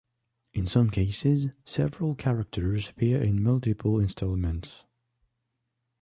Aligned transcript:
In 0.51 0.65
some 0.65 0.89
cases, 0.89 1.49
several 1.63 2.15
characters 2.15 2.89
appear 2.89 3.21
in 3.21 3.43
multiple 3.43 3.99
installments. 3.99 4.83